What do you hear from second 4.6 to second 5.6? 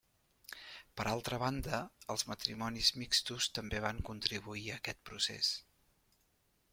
a aquest procés.